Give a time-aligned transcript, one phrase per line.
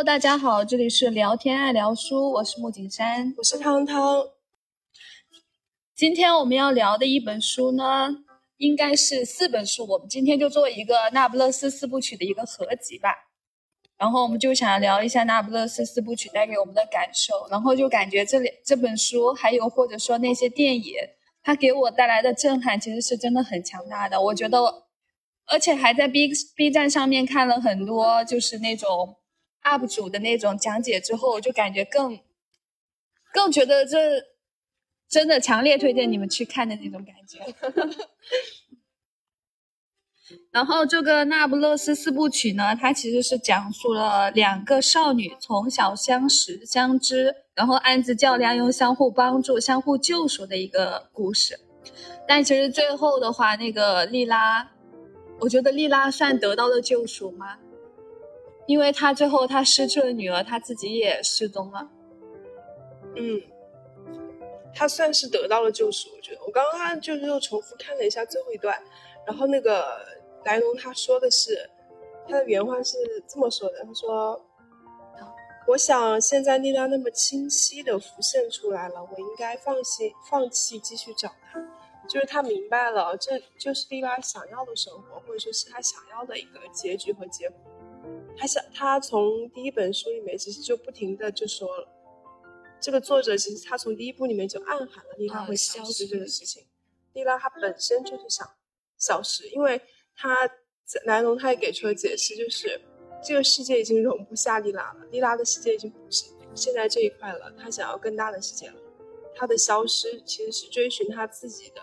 [0.00, 4.30] Hello，大家好，这里是聊天爱聊书，我是木景山，我是汤汤。
[5.94, 8.08] 今天我们要聊的一本书呢，
[8.56, 13.14] 应该是四本书，我们今天就做一个《那不勒斯四部曲》的一个合集吧。
[13.98, 20.94] 然后我们就想聊一下《那不勒斯四部曲》带给我们的感受，然后就感觉这里这本书，还有或者说那些电影，
[21.42, 24.18] 它给我带来的震撼其实是真的很强大的。
[24.18, 24.86] 我觉得，
[25.44, 29.18] 而且还在 B B 站上面看了很多，就是那种。
[29.64, 32.18] UP 主的那种讲解之后，就感觉更
[33.32, 34.24] 更觉得这
[35.08, 37.38] 真的强烈推荐你们去看的那种感觉。
[40.52, 51.58] 然后这个《那不勒斯四部曲》呢，它其实是讲述了两个少女从小相识相知，然后暗自较量，又相互帮助、相互救赎的一个故事。
[52.28, 54.70] 但其实最后的话，那个莉拉，
[55.40, 57.58] 我觉得莉拉算得到了救赎吗？
[58.70, 61.90] 因为他最后他失去了女儿，他自己也失踪了。
[63.16, 63.42] 嗯，
[64.72, 66.40] 他算是得到了救赎，我觉得。
[66.46, 68.80] 我刚刚就是又重复看了一下最后一段，
[69.26, 70.06] 然后那个
[70.44, 71.68] 莱农他说的是，
[72.28, 74.40] 他的原话是这么说的：他说，
[75.66, 81.60] 我想现在力量那么清晰的浮现出来了，我应该放弃放弃继续找他。
[82.08, 87.58] 就是他明白了，这就是莉拉想要的生活，或者说是他想要的一个结局和结果。
[88.36, 91.68] 他想，他从第一本书里面其实就不停的就说，
[92.80, 96.64] 这个作者其实他从第一部里面就暗含了莉拉会消失这个事情。
[97.12, 98.48] 莉拉她本身就是想
[98.96, 99.80] 消失，因为
[100.14, 100.48] 他
[101.04, 102.80] 莱农他也给出了解释，就是
[103.22, 108.74] 这个世界已经容不下莉拉了，莉拉的世界已经不是现在这一块了，他想要更大的世界了。
[109.34, 111.82] 他的消失其实是追寻他自己的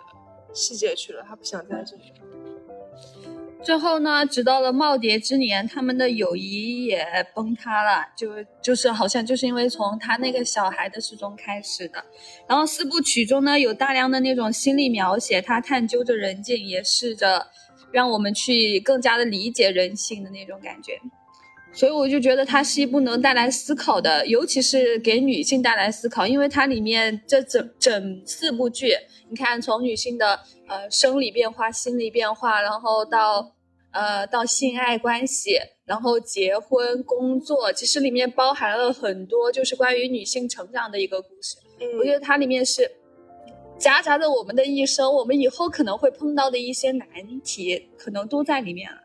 [0.53, 2.13] 世界去了，他不想在这里。
[3.67, 12.01] 最后呢，直到了耄耋之年，他们的友谊也崩塌了，就就是好像就是因为从他那个小孩的失踪开始的。
[12.47, 17.45] 然后四部曲中呢，有大量的那种心理描写，他探究着人性，也试着
[17.91, 20.97] 让我们去更加的理解人性的那种感觉。
[21.73, 28.93] 所以我就觉得它是一部能带来思考的，尤其是给女性带来思考，因为它里面这整整四部剧，
[29.29, 30.39] 你看从女性的
[30.69, 33.51] 呃生理变化、心理变化，然后到
[33.97, 41.57] 呃到性爱关系，然后结婚、工作，其实里面包含了很多就是关于女性成长的一个故事。
[41.81, 42.91] 嗯我觉得它里面是
[43.77, 47.07] 夹杂着我们的一生，我们以后可能会碰到的一些难
[47.43, 48.97] 题，可能都在里面了。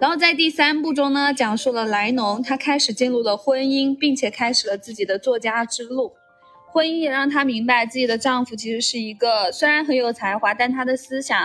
[0.00, 6.12] 然后在第三部中呢，讲述了莱农，他开始进入了婚姻，并且开始了自己的作家之路。
[6.72, 11.38] 婚姻也让她明白，自己的丈夫其实是一个虽然很有才华，但他的思想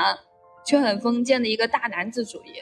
[0.67, 2.61] 却很封建的一个大男子主义。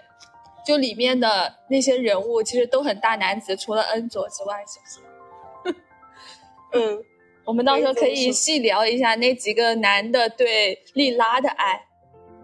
[0.66, 5.76] 就里面的那些人物，其实都很大男子，除了恩佐之外，是不是？
[6.74, 7.04] 嗯，
[7.44, 11.82] 我们到时候可以细聊一下那几个男的对莉拉的爱。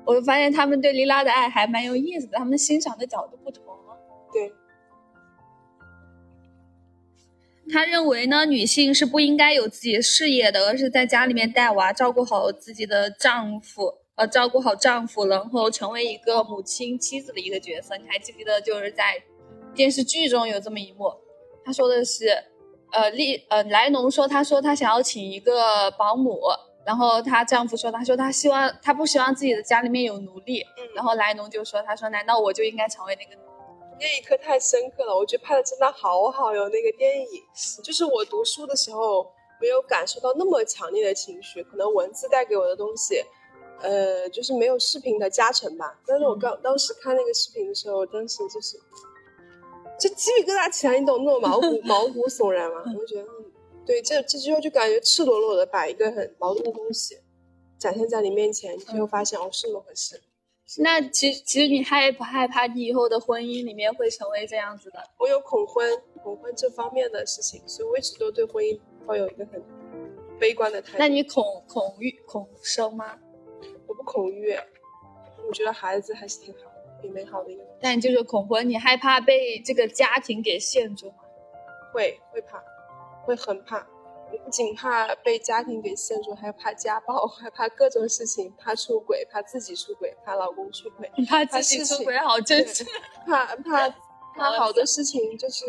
[0.05, 3.63] 我就发现他们对莉拉的爱还蛮有意思的，他们欣赏的角度不同。
[4.33, 4.51] 对，
[7.71, 17.97] 他认为呢，女性是不应该有自己事业的，而是在家里面带娃，照顾好自己的丈夫，呃，照顾好丈夫，然后成为一个母亲、妻子的一个角色。
[17.97, 19.19] 你还记不记得，就是在
[19.73, 21.11] 电视剧中有这么一幕？
[21.65, 22.27] 他说的是，
[22.91, 26.39] 呃，丽，呃，莱农说，他说他想要请一个保姆。
[26.85, 30.63] 然后她丈夫说：“他说他希望他不希望自己的家里面有奴隶。”
[30.95, 36.69] 然后莱农就说：“他说难道我就应该成为那个奴隶？”那一刻太深刻了，我觉得拍的真的好好哟。
[36.69, 37.27] 那个电影
[37.83, 39.27] 就是我读书的时候
[39.61, 43.23] 没有感受到那么强烈的情绪，可能文字带给我的东西，
[43.81, 45.99] 呃，就是没有视频的加成吧。
[46.05, 48.77] 但是我刚当时看那个视频的时候，我当时就是
[49.99, 52.83] 就鸡皮疙瘩起来，你懂那种毛骨 毛骨悚然吗？
[52.87, 53.27] 我就觉得。
[53.83, 57.17] 对，这这之后就感觉赤裸裸的把一个很矛盾的东西
[57.79, 60.21] 展现在你面前，你就发现哦是那么回事。
[60.77, 64.99] 那其实其实你害不害怕你以后的婚姻里面会成为这样子的？
[65.17, 65.85] 我有恐婚，
[66.23, 69.61] 恐婚这方面的事情，所以我一直都对婚姻抱有一个很
[70.39, 70.97] 悲观的态度。
[70.99, 73.17] 那你恐恐育恐生吗？
[74.01, 74.57] 我不恐育，
[75.47, 76.59] 我觉得孩子还是挺好，
[76.99, 77.63] 挺美好的一个。
[77.79, 81.15] 但就是恐婚，你害怕被这个家庭给限住吗？
[81.93, 82.63] 会会怕。
[83.23, 83.79] 会很怕，
[84.31, 92.83] 不仅怕被家庭给限住，还怕家暴，还怕各种事情，怕出轨，怕自己出轨，怕老公出轨，怕自己出轨，好真实。
[93.27, 93.87] 怕怕
[94.35, 95.65] 怕好多事情就是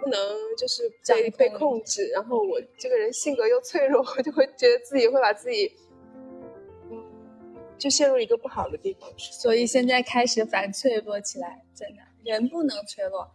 [0.00, 0.18] 不能
[0.56, 5.87] 就是被被控制，然后我这个人性格又脆弱，我就会觉得自己会把自己，嗯，
[7.78, 9.32] 就陷入一个不好的地方去。
[9.32, 12.02] 所以现在开始反脆弱起来，真的。
[12.24, 13.30] 人不能脆弱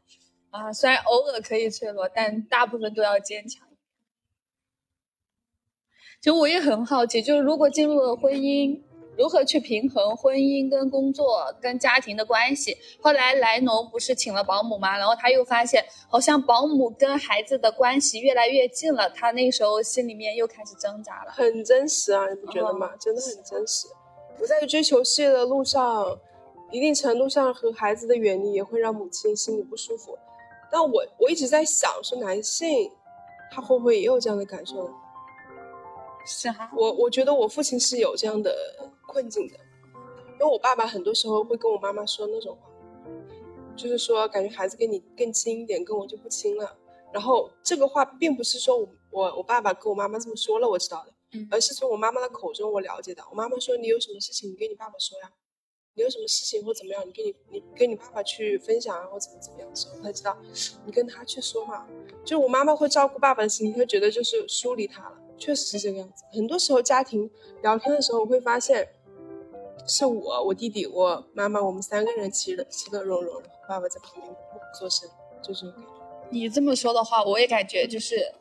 [0.51, 3.65] 啊，虽然偶尔可以脆弱，但大部分都要坚强。
[6.21, 8.79] 其实我也很好奇，就是如果进入了婚姻，
[9.17, 12.77] 如何去平衡婚姻跟工作跟家庭的关系？
[13.01, 14.97] 后来莱农不是请了保姆吗？
[14.97, 21.31] 然后他又发现，好像保姆跟孩子的关系越来越近了，他那时候心里面又开始挣扎了。
[21.31, 22.95] 很真实啊，你不觉得吗？
[22.99, 23.87] 真的很真实。
[24.39, 26.19] 我在追求事业的路上，
[26.71, 30.17] 一定程度上和孩子的远离也会让母亲心里不舒服。
[30.71, 32.91] 但我我一直在想，说男性
[33.51, 34.93] 他会不会也有这样的感受呢？
[36.25, 38.55] 是哈，我我觉得我父亲是有这样的
[39.07, 39.55] 困境的，
[40.33, 42.69] 因为我爸爸很多时候会跟我妈妈说那种话，
[43.75, 46.75] 就是说感觉孩子跟你更亲一点，跟我就不亲了。
[47.11, 55.31] 然后这个话并不是说我我我爸爸跟我妈妈这么说了我知道的，嗯而是从我妈妈的口中我了解到，我妈妈说你有什么事情你跟你爸爸说呀，
[55.95, 60.37] 你有什么事情或怎么样，你跟你你跟你爸爸去分享啊或怎么怎么样的时候，他知道
[60.85, 61.87] 你跟他去说嘛，
[62.23, 65.17] 就我妈妈会照顾爸爸的心，会觉得就是疏离他了。
[65.35, 66.23] 确实是这个样子。
[66.31, 67.29] 很多时候家庭
[67.63, 68.87] 聊天的时候，我会发现，
[69.87, 75.09] 是我、我弟弟、我妈妈，我们三个人其乐其乐融融，然后爸爸在旁边默不作声，
[75.41, 75.89] 就这种感觉。
[76.29, 78.33] 你这么说的话，我也感觉就是，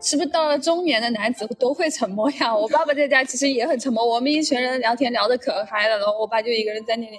[0.00, 2.54] 是不是到了中年的男子都会沉默呀？
[2.56, 7.16] 我爸爸在家其实也很沉默，我们一群人聊天聊得可嗨了，然后我爸就一个人在那里，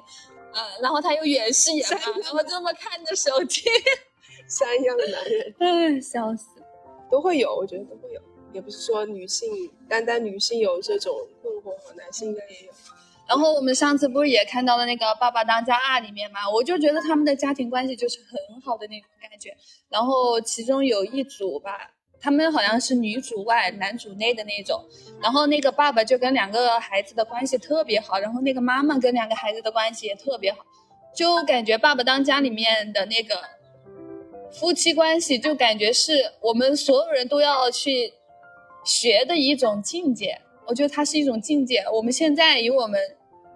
[0.54, 3.62] 嗯，然后他又远视眼嘛，然后这么看着手机，
[4.50, 6.48] 山一样的男人哎，笑死。
[7.10, 8.22] 都会有，我觉得都会有，
[8.54, 9.50] 也不是说女性
[9.90, 12.72] 单单女性有这种困惑，男性应该也有。
[13.28, 19.56] 然后我们上次不是也看到了那个《爸爸当家二》里面嘛，我就觉得他们的家庭关系就是很好的那种感觉。
[19.90, 24.82] 然后其中有一组吧，他们好像是女主外男主内的那种。
[25.22, 30.60] 然后那个爸爸就跟两个孩子的关系特别好，然后那个妈妈跟两个孩子的关系也特别好，
[31.16, 33.40] 就感觉《爸爸当家》里面的那个
[34.52, 38.14] 夫妻关系，就感觉是我们所有人都要去
[38.84, 40.42] 学的一种境界。
[40.68, 41.84] 我觉得它是一种境界。
[41.94, 43.00] 我们现在以我们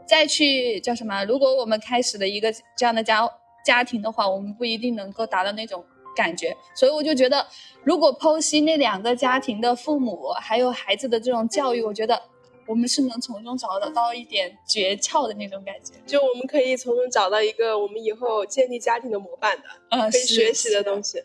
[0.06, 1.24] 再去叫什么？
[1.26, 3.30] 如果我们开始了一个这样的家
[3.66, 5.84] 家庭的话，我们不一定能够达到那种
[6.16, 6.56] 感觉。
[6.74, 7.46] 所以我就觉得，
[7.84, 12.20] 如果剖析那两个家庭的父母还有孩子的这种教育，我觉得
[12.66, 15.94] 我们是能从中找得到一点诀窍的那种感觉。
[16.08, 21.22] 就我们可以从中找到一个我们以后建立家庭的模板的，嗯，可以学习的东西。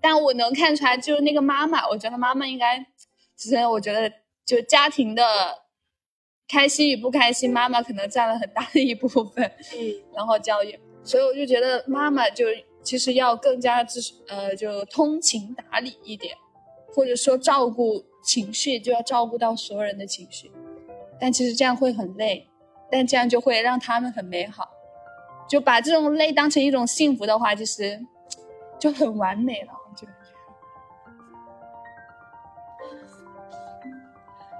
[0.00, 2.84] 但我能看出来，就是那个妈妈，我觉得妈妈应该，
[3.34, 4.12] 其实我觉得
[4.44, 5.24] 就家庭的
[6.46, 9.50] 开心与不开心，妈妈可能占了很大的一部分。
[9.74, 12.44] 嗯，然后教育，所以我就觉得妈妈就
[12.84, 16.36] 其实要更加是呃就通情达理一点，
[16.94, 20.52] 或者说照顾情绪就要照顾到所有人的情绪，
[21.18, 22.48] 但其实这样会很累，
[22.90, 24.68] 但这样就会让他们很美好，
[25.48, 28.00] 就把这种累当成一种幸福的话，其实
[28.78, 30.06] 就很完美了，就。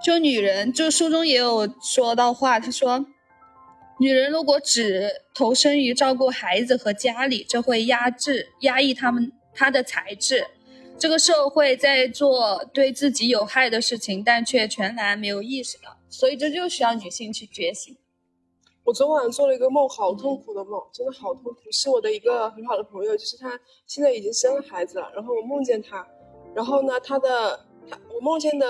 [0.02, 3.06] 就女人，就书中也有说到话，她说，
[3.98, 10.46] 女人如果只投身于照顾孩子和家里，这会压制、压抑她们她的才智。
[10.98, 17.96] 这个社会在做对自己有害的事情，但却全然没有意识到，所以这就需要女性去觉醒。
[18.84, 21.58] 我昨晚做了一个梦，好痛苦的梦，真的好痛苦。
[21.72, 26.06] 是我的一个很好的朋友，就是她现在已经生了孩子了，然后我梦见她，
[26.54, 27.56] 然后呢，她的
[27.88, 28.66] 他我梦见的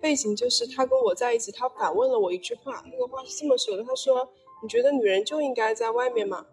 [0.00, 4.26] 背景就是她跟我在一起，她反问了我一句话，那个话是这么说的，她说
[4.62, 6.46] ：“你觉得女人就应该在外面吗？”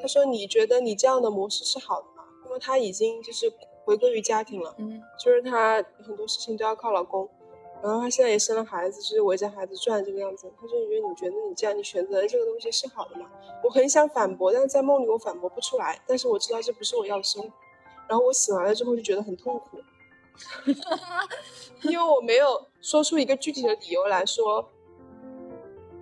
[0.00, 3.52] 他说：“你觉得你这样的模式是好的吗？”因为他已经就是
[3.84, 7.28] 回归于家庭了，嗯就是他很多事情都要靠老公，
[7.82, 10.50] 然后他现在也生了孩子，就是围着孩子转这个样子。
[10.60, 13.28] 他说：“你觉得你觉得你这样你选择的这个东西是好的吗？”
[13.64, 16.00] 我很想反驳，但是在梦里我反驳不出来。
[16.06, 17.50] 但是我知道这不是我要的生活。
[18.08, 19.78] 然后我醒来了之后就觉得很痛苦，
[21.90, 24.66] 因为我没有说出一个具体的理由来说，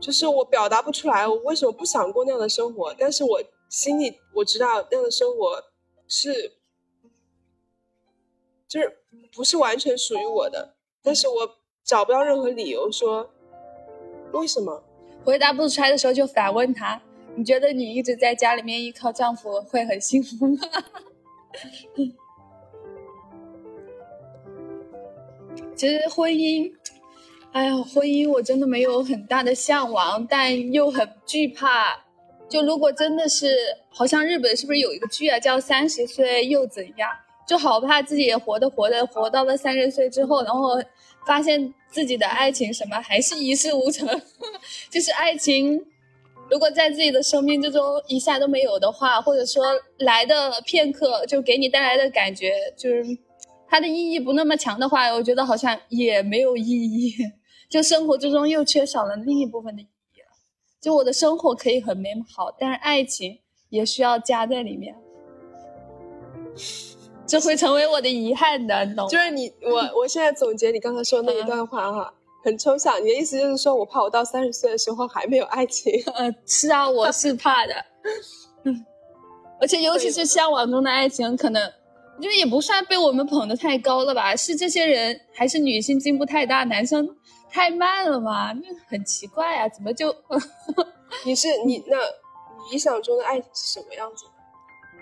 [0.00, 2.94] 就是我表达不出来我为什么不想过那样的生活。
[2.98, 5.64] 但是我心里我知道那样的生活
[6.06, 6.52] 是，
[8.68, 8.98] 就是
[9.34, 13.30] 不是完全属于我的，但是我找不到任何理由说
[14.32, 14.84] 为什么。
[15.24, 17.02] 回答不出来的时候就反问他
[17.34, 20.56] ：“你觉得你一直在家里面依靠丈夫会很幸福吗？”
[25.74, 26.72] 其实婚姻，
[27.56, 31.98] 哎呀，婚姻我真的没有很大的向往，但又很惧怕。
[32.50, 33.56] 就如果真的是，
[33.88, 37.08] 好像日本是不是有一个剧啊，叫《三十岁又怎样》？
[37.48, 40.78] 就好怕自己也活着活着活到了三十岁之后，然后
[41.26, 44.06] 发现自己的爱情什么还是一事无成，
[44.92, 45.82] 就是爱情
[46.50, 49.64] 如果在自己的生命之中一下都没有的话，或者说
[50.00, 53.02] 来的片刻就给你带来的感觉就是
[53.66, 57.14] 它的意义不那么强的话，我觉得好像也没有意义，
[57.68, 60.28] 就生活之中又缺少了另一部分的意义了。
[60.80, 64.94] 就我的生活可以很美好，但是爱情也需要加在里面，
[67.26, 69.10] 这会成为我的遗憾的，你懂吗？
[69.10, 72.98] 就是你我我现在总结你刚才说的那一段话哈，很抽象。
[73.02, 75.92] 你的意思就是说我怕我到三十岁的时候还没有爱情。
[76.14, 77.74] 呃，是啊，我是怕的，
[78.62, 78.86] 嗯，
[79.60, 81.72] 而且尤其是向往中的爱情，可能
[82.22, 84.36] 就也不算被我们捧得太高了吧？
[84.36, 87.16] 是这些人还是女性进步太大，男生
[87.56, 88.52] 太慢了吧？
[88.52, 90.14] 那很奇怪啊，怎么就？
[91.24, 91.96] 你是你那
[92.70, 94.30] 理想中的爱情是什么样子的？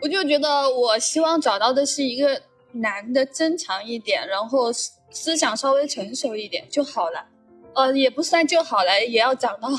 [0.00, 2.40] 我就觉得我希望找到的是一个
[2.74, 7.26] 男的正常一点，然后思思想稍微成熟一点就好了。
[7.74, 9.68] 呃，也不算就好了，也要长到。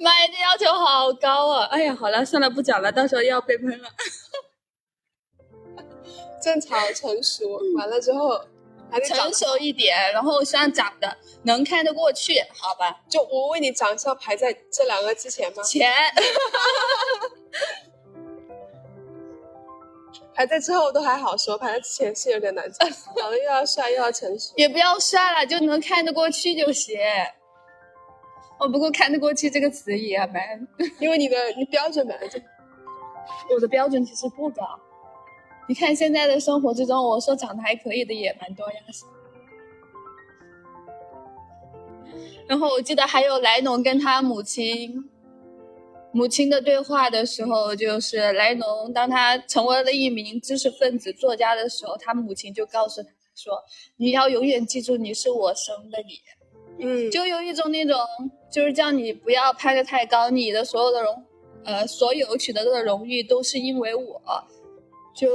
[0.00, 1.66] 妈呀，这要求好高啊！
[1.66, 3.88] 哎呀，好了，算了，不讲了，到时候又要被喷了。
[6.48, 8.40] 正常成熟，完了之后
[8.90, 13.02] 还得成熟一点，然后希望长得能看得过去，好吧？
[13.06, 15.62] 就我为你长相排在这两个之前吗？
[15.62, 15.92] 前，
[20.34, 22.88] 排在之后都还好说，排在之前是有点难讲。
[23.14, 26.98] 长得又要帅又要成熟，也不要帅了，就能看得过去就行。
[28.58, 30.66] 哦，不过“看得过去”这个词也蛮，
[30.98, 32.40] 因为你的你标准本来就
[33.54, 34.62] 我的标准其实不高。
[35.68, 38.80] 你看现在的生活之中，我说长得还可以的也蛮多呀。
[42.46, 45.10] 然后我记得还有莱农跟他母亲
[46.10, 53.52] 母亲的对话的时候，就是莱农当他成为了一名知识分子作家的时候，他母亲就告诉他说
[53.98, 56.18] ：“你要永远记住你是我生的你。”
[56.80, 57.98] 嗯，就有一种那种，
[58.50, 61.24] 就是叫你不要攀得太高，你的所有的荣，
[61.64, 64.22] 呃，所有取得的荣誉都是因为我，
[65.18, 65.26] 就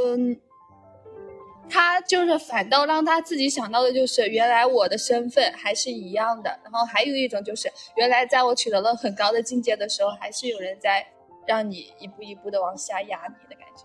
[1.69, 6.49] 他就是反倒让他自己想到的就是，原来我的身份还是一样的。
[6.63, 11.05] 然后还有一种就是，原来在我取得了很高的境界的时候，还是有人在
[11.45, 13.83] 让你一步一步的往下压你的感觉。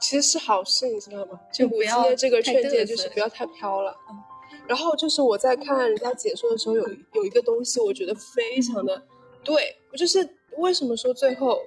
[0.00, 1.38] 其实是好事，你知道吗？
[1.52, 3.94] 就不要这个劝诫就是不要太飘了。
[4.10, 4.22] 嗯
[4.66, 9.02] 然后就是我在看人家解说的时候，有有一个东西，我觉得非常的
[9.42, 10.26] 对，我就是
[10.56, 11.60] 为什么说最后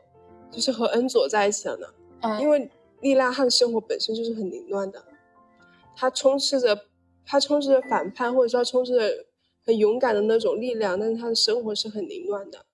[0.49, 1.87] 就是和恩佐在一起了呢？
[2.21, 2.69] 嗯，因为
[3.01, 5.03] 莉拉她的生活本身就是很凌乱的，
[5.95, 6.85] 她充斥着
[7.25, 9.25] 她充斥着反叛，或者说充斥着
[9.65, 12.65] 很勇敢的那种力量，但是他的生活是很凌乱的，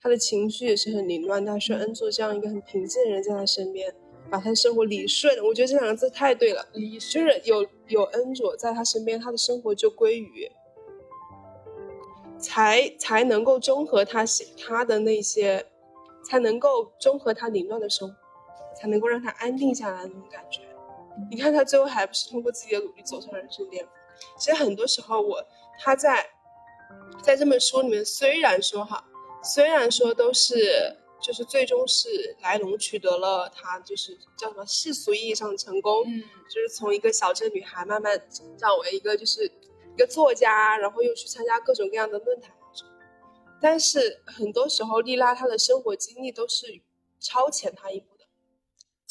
[0.00, 1.44] 他的情绪也是很凌乱。
[1.44, 3.94] 但是恩佐这样一个很平静的人在他身边，
[4.30, 6.66] 把他的生活理顺，我觉得这两个字太对了。
[6.74, 10.50] 理就是有有恩佐在他身边，他的生活就归于，
[12.38, 15.64] 才才能够中和他喜他的那些，
[16.22, 18.14] 才能够中和他凌乱的生活，
[18.82, 20.60] 才能够让他安定下来的那种感觉。
[21.30, 23.92] 你看他最后还不是通过自己的努力走上人生巅峰？
[24.36, 25.40] 其实很多时候我
[25.78, 26.28] 他在
[27.22, 29.04] 在这本书里面，虽然说哈，
[29.44, 42.52] 虽然说都是就是最终是莱龙取得了他就是叫什么世俗意义上的成功，嗯就是从一个小镇女孩慢慢成长为一个就是一个作家，然后又去参加各种各样的论坛。
[43.64, 46.66] 但是很多时候，莉拉她的生活经历都是
[47.20, 48.11] 超前她一步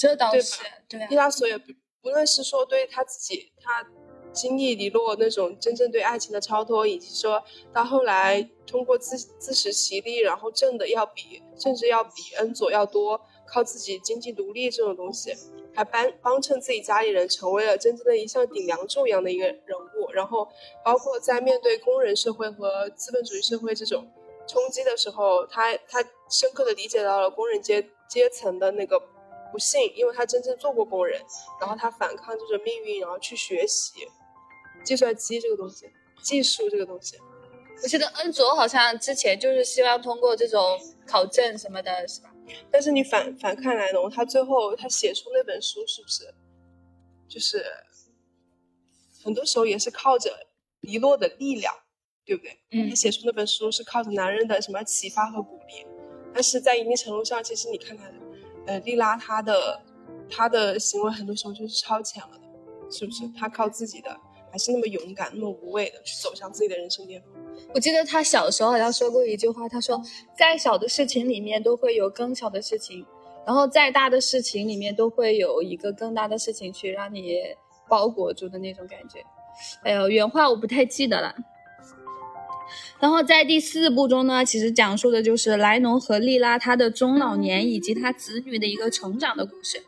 [0.01, 1.65] 这倒是对啊莉拉索也不
[2.01, 3.85] 不论是说对他自己，他
[4.33, 15.31] 经历李洛那种真正对爱情的超脱，以及说到后来通过自自食其力，然后挣的要比甚至要比恩佐要多，靠自己经济独立这种东西，
[15.75, 20.11] 还帮帮衬自己家里人成为了真正的一项顶梁柱一样的一个人物。
[20.11, 20.47] 然后
[20.83, 24.09] 包括在面对工人社会和资本主义社会这种
[24.47, 28.99] 冲击的时候，他他深刻的理解到了工人阶阶层的那个
[29.51, 31.21] 不幸，因为他真正做过工人，
[31.59, 33.93] 然后他反抗这种命运，然后去学习
[34.83, 35.89] 计算机这个东西，
[36.21, 37.17] 技术这个东西。
[37.83, 42.31] 我记得恩卓好像之前就是希望通过这种考证什么的，是吧？
[42.69, 46.33] 但是你反反看莱农，他最后他写出那本书，是不是
[47.27, 47.65] 就是
[49.23, 50.47] 很多时候也是靠着
[50.81, 51.73] 遗落的力量，
[52.25, 52.59] 对不对？
[52.71, 55.85] 嗯他写出那本书是靠着男人的什么启发和鼓励，
[56.33, 58.13] 但是在一定程度上，其实你看看，
[58.65, 59.81] 呃，莉拉她的
[60.29, 63.27] 她的行为很多时候就是超前了的，是不是？
[63.37, 64.15] 她靠自己的，
[64.51, 67.31] 还是那么勇敢、那么无畏的去走向自己的人生巅峰。
[67.73, 70.01] 我记得他小时候好像说过一句话，他说
[70.37, 73.05] 再小的事情里面都会有更小的事情，
[73.45, 77.37] 然后再大的事情里面都会有一个更大的事情去让你
[77.87, 79.23] 包裹住的那种感觉。
[79.83, 81.33] 哎呦，原话我不太记得了。
[83.01, 89.83] 然后在第四部中呢，其实讲述的就是莱农和莉拉他的中老年以及他子女的一个成长的故事。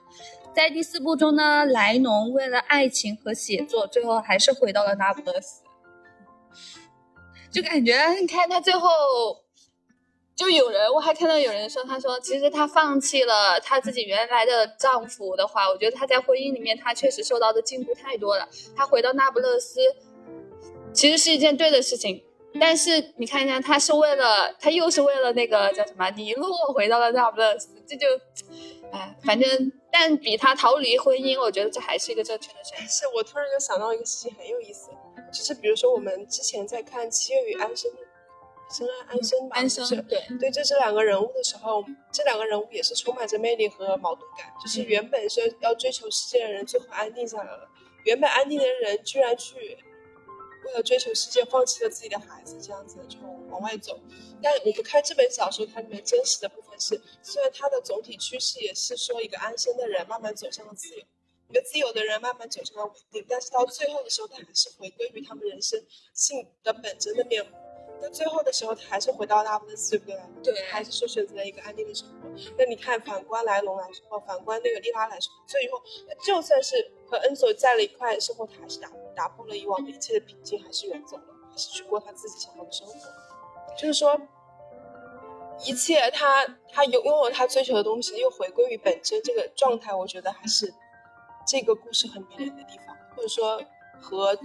[0.55, 5.61] 在第四部中呢，莱农为了爱情和写作，最后还是回到了那不勒斯。
[7.51, 8.89] 就感觉你看他最后，
[10.35, 18.49] 就有人我还看到有人说，他说其实他放弃了他自己原来的丈夫的话，我觉得他在婚姻里面他确实受到的进步太多了。
[18.75, 19.79] 他回到那不勒斯，
[20.91, 22.23] 其实是一件对的事情。
[22.59, 28.07] 但是你看一下，他是为了他又是为了那个叫什么尼洛回到了那不勒斯，这就，
[28.91, 32.85] 哎，反正但比他逃离婚姻，我觉得这还是一个正确的选择。
[32.85, 34.89] 是我突然就想到一个事情很有意思，
[35.31, 37.91] 就是比如说我们之前在看《七月与安生》，
[38.75, 44.47] 生安安生吧，安生对，对这这两个人物的时候，这两个人物也是充满着魅力和矛盾感。
[44.61, 47.67] 就是原本是要追求世界的人，最后安定下来了；
[48.05, 49.77] 原本安定的人，居然去
[50.65, 53.17] 为了追求世界，放弃了自己的孩子，这样子就
[53.49, 53.99] 往外走。
[54.41, 61.03] 但我们看这本小说，它里面真实的部分是，虽然它的总体趋势也是说一个安生的人慢慢走向了自由，
[61.49, 65.81] 一个自由的人慢慢走向了稳定，但是到最后的时候，他还是回归于他们人生
[66.13, 67.51] 性的本真的面目。
[68.01, 70.53] 到最后的时候，他还是回到那不勒斯，对不对？
[70.53, 72.27] 对还是说选择了一个安定的生活。
[72.57, 82.93] 那你看，反观莱龙来说，反观那个莉拉来说，最后他就算是和恩佐在了一块生活，他还是打打破了以往的一切的平静，还是远走了，还是去过他自己想要的生活。
[83.77, 84.19] 就是说，
[85.65, 90.73] 一切他他有拥有他追求的东西，又回归于本真这个状态，我觉得还是
[91.47, 93.61] 这个故事很迷人的地方，或者说
[94.01, 94.35] 和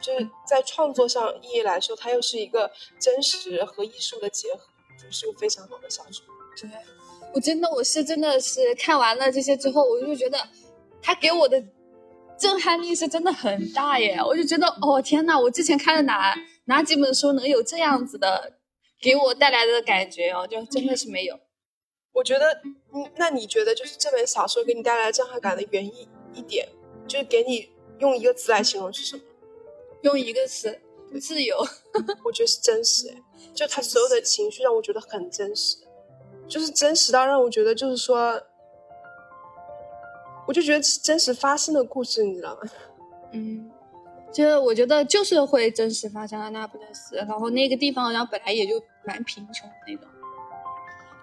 [0.00, 4.60] 就是在创作上意义来说，它又是一个真实和艺术的结合，
[5.00, 6.26] 就是个非常好的小说。
[6.60, 6.70] 对，
[7.32, 10.38] 我真的我是真的是看完了这些之后，我就觉得
[11.00, 11.62] 他给我的
[12.42, 14.18] 震撼力是真的很大耶！
[14.26, 16.34] 我就觉得哦天呐，我之前看的哪
[16.64, 18.54] 哪几本书能有这样子的
[19.00, 20.44] 给我带来的感觉哦？
[20.44, 21.38] 就真的是没有。
[22.12, 22.60] 我觉得，
[22.92, 26.68] 嗯，那你觉得就是这本小说给你带来震撼感的原因一点，
[27.06, 29.22] 就是给你用一个词来形容是什么？
[30.02, 30.80] 用一个词，
[31.20, 31.56] 自由。
[32.24, 33.22] 我觉得是真实，哎，
[33.54, 35.76] 就他所有的情绪让我觉得很真实，
[36.48, 38.42] 就是真实到让我觉得就是说，
[40.46, 42.60] 我就觉得是真实发生的故事，你知道吗？
[43.32, 43.70] 嗯，
[44.32, 50.06] 就是我觉得就是会真实发生在那不勒斯，然后那个地方好像本来也就蛮贫穷的那种。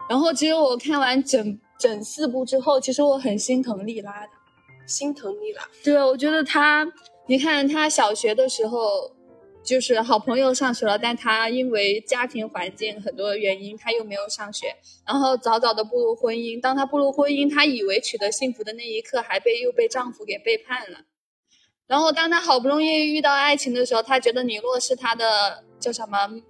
[0.10, 4.30] 然后其实我看完整整四部之后，其实我很心疼莉拉的。
[4.88, 6.92] 心疼莉拉，对，我觉得她，
[7.28, 9.12] 你看她小学的时候，
[9.64, 16.60] 就是好朋友上学了，但他因为家庭环境很多原因，他又没有上学，然后早早的步入婚姻。
[16.60, 21.02] 当他步入婚姻，他以为取得幸福的那一刻，还被又被丈夫给背叛了。
[21.86, 26.42] 然后当他好不容易遇到爱情的时候，他觉得尼洛是他的叫什么，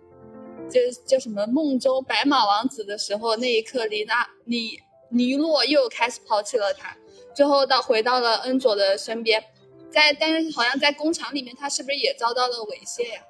[0.69, 6.95] 就叫什么梦中白马王子的时候，那一刻，李娜尼尼洛又开始抛弃了他。
[7.35, 9.41] 最后到回到了恩佐的身边，
[9.91, 13.21] 在但是好像在工厂里面，他是不是也遭到了猥亵呀？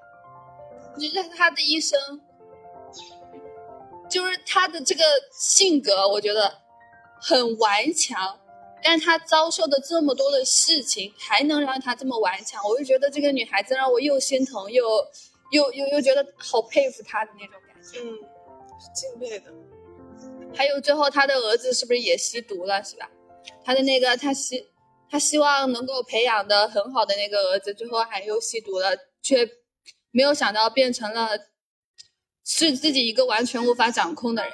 [0.93, 1.97] 我觉得他的一生，
[4.09, 6.53] 就是他的这个性格，我觉得
[7.21, 8.39] 很顽强，
[8.83, 14.83] 但他遭受的这么多的事情，还能让他这么顽强，我就觉得这个女孩子让我又心疼又
[15.51, 17.99] 又又又觉得好佩服她的那种感觉。
[17.99, 18.17] 嗯，
[18.79, 19.51] 是敬佩的。
[20.55, 23.09] 还有最后他的儿子是不是也吸毒了，是吧？
[23.63, 24.67] 他的那个他希
[25.11, 29.49] 他希望能够培养的很好的那个儿子，最后还又吸毒了，却
[30.11, 31.31] 没有想到变成了
[32.45, 34.53] 是自己一个完全无法掌控的人。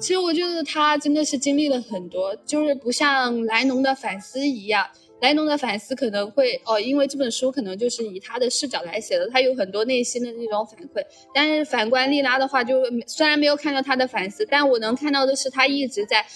[0.00, 11.06] 其实我觉得他真的是经历了很多，就是不像莱农的反思一样，莱农的反思可能会哦，因为这本书可能就是以他的视角来写的，他有很多内心的那种反馈。
[11.32, 16.26] 但是反观莉拉的话，就虽然没有看到他的反思，但我能看到的是他一直在。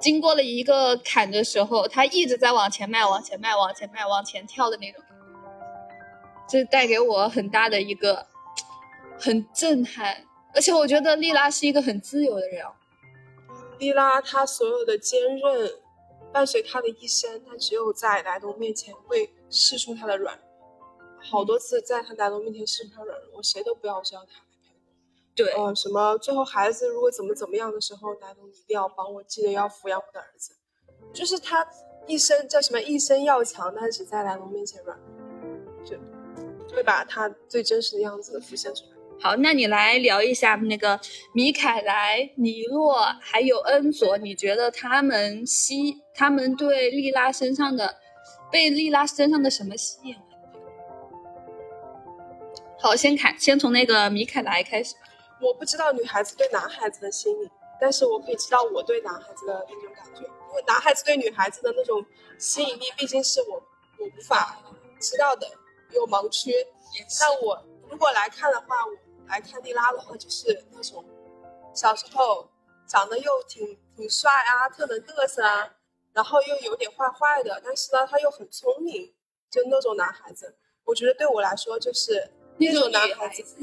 [0.00, 5.04] 经过了一个坎的时候，他一直在往前迈，往前迈，往前迈，往前跳的那种，
[6.48, 8.26] 这带给我很大的一个
[9.18, 10.24] 很震撼。
[10.52, 12.66] 而且我觉得莉拉是一个很自由的人。
[13.78, 15.70] 莉拉她所有的坚韧
[16.32, 20.44] 伴随她的一生，她只有在莱农面前会试出她的软弱，
[21.22, 24.42] 好多次在她莱农面前试出她软弱，我谁都不要，只要她。
[25.44, 26.16] 对，呃，什么？
[26.18, 30.52] 最后孩子如果怎么怎么样的时候，莱农你一定要帮我，记得要抚养我的儿子。
[31.12, 31.66] 就是他
[32.06, 32.80] 一生叫什么？
[32.80, 34.96] 一生要强，但是在莱农面前软
[35.84, 35.98] 弱，
[36.68, 38.90] 就会把他最真实的样子浮现出来。
[39.22, 40.98] 好，那你来聊一下那个
[41.34, 47.96] 米凯莱、尼洛还有恩佐，你觉得他们吸，他们对莉拉身上的，
[48.50, 50.22] 被莉拉身上的什么吸引了？
[52.78, 54.94] 好，先看，先从那个米凯莱开始。
[55.40, 57.50] 我不知道女孩子对男孩子的心理，
[57.80, 62.04] 但是我可以知道我对男孩子的那种感觉，因为男孩子对女孩子的那种
[62.38, 63.54] 吸引力，毕竟是我
[63.98, 64.58] 我无法
[65.00, 65.46] 知道的，
[65.92, 66.52] 有盲区。
[67.20, 68.92] 但我如果来看的话，我
[69.28, 71.04] 来看莉拉的话，就是那种
[71.72, 72.50] 小时候
[72.86, 75.72] 长得又挺挺帅啊，特能嘚瑟啊，
[76.12, 79.14] 然后又有点坏坏的，但是呢他又很聪明，
[79.50, 83.56] 就那种男孩子，我觉得对我来说就是那种男孩子。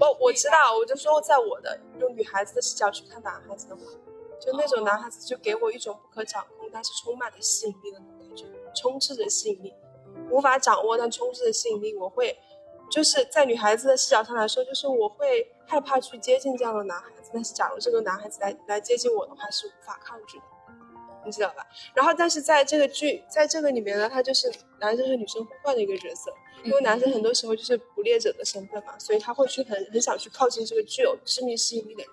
[0.00, 3.82] 不，我知道，我就说在我的用女孩子的视角去看男孩子的话，
[4.40, 9.74] 就那种男孩子就给我一种不可掌控，但是充满着吸引力的那种感觉，充斥着吸引力，
[10.30, 11.94] 无法掌握但充斥着吸引力。
[11.96, 12.34] 我会
[12.90, 20.44] 就是在女孩子的视角上来说，就是我会害怕去接近这样的男孩子，但是假如这个男孩子来来接近我的话，是无法抗拒的。
[21.24, 21.66] 你知道吧？
[21.94, 26.32] 然后，但是在这个剧，在这个里面呢，他就是男生和女生互换的一个角色，
[26.64, 32.12] 因为男生很多时候就是捕猎者的身份嘛，所以他会去很很想去靠近这个具有致命吸引力的人。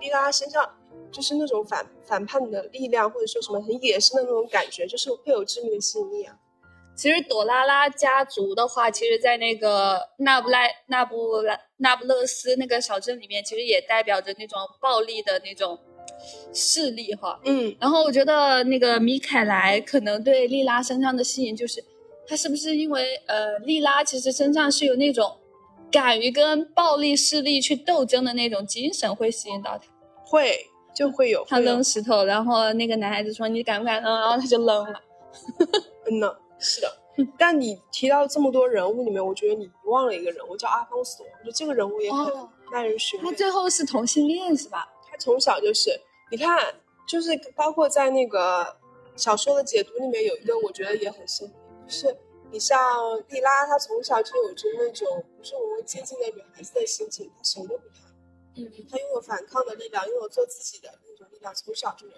[0.00, 0.78] 莉拉身上
[1.10, 6.36] 就是那种反反叛的力量，或者说什么很野生的那种感觉，就是会有致命的吸引力啊。
[6.96, 15.78] 其实朵拉拉家族的话，其实，在那个那不莱那不拉那不勒斯那个小镇里面，其实也代表着那种暴力的那种。
[16.52, 21.84] 势力哈，嗯，然后我觉得那个米凯莱可能对莉拉身上的吸引，就是
[22.26, 25.36] 他是不是因为呃，莉拉其实身上是有那种
[25.90, 29.84] 敢于跟暴力势力去斗争的那种精神，会吸引到他，
[30.24, 31.44] 会就会有。
[31.46, 35.02] 他扔石头，然后那个男孩子说你敢不敢扔，然后他就扔了，
[36.10, 36.88] 嗯呢，是的。
[37.36, 42.32] 但你提到这么多人物里面，我觉得你遗忘了一个人物叫阿方索，我觉得这个人物也很
[42.72, 43.26] 耐人寻味。
[43.26, 44.88] 他最后是同性恋是吧？
[45.18, 46.00] 从小就是，
[46.30, 46.74] 你看，
[47.06, 48.76] 就是包括在那个
[49.16, 51.52] 小说的解读里面，有一个我觉得也很深，
[51.86, 52.16] 就是
[52.50, 52.78] 你像
[53.28, 58.08] 莉拉，她从小就有着那种不是我们接近的女孩子的心情，她什么都不怕，
[58.56, 62.14] 嗯，她拥有反抗的力量，拥有做自己的那种力量，从小就有。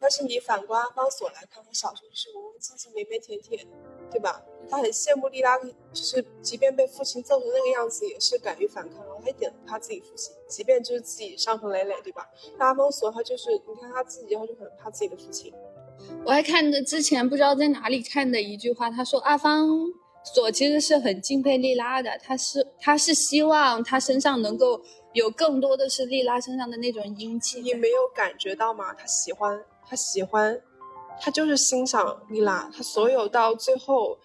[0.00, 3.66] 但是你反观阿方索来看，他小时候就是文文静静、绵绵甜甜，
[4.10, 4.42] 对吧？
[4.68, 12.26] 他很羡慕莉拉，就是即便被父亲揍成那个样子，也是敢于反抗，然后他一点不怕自己父亲，即便就是自己伤痕累累，对吧？
[12.58, 15.52] 阿方索他就是，你看他自己，他就很怕自己的父亲。
[16.24, 19.68] 我还看的之前不知道在哪里看的一句话，他说阿方
[20.24, 24.80] 索其实是很敬佩莉拉的，他是他是希望他身上能够
[25.12, 27.60] 有更多的是莉拉身上的那种英气。
[27.60, 28.94] 你没有感觉到吗？
[28.94, 29.62] 他喜欢。
[29.90, 30.62] 他喜欢，
[31.20, 32.70] 他就是欣赏莉拉。
[32.72, 34.16] 他所有到最后，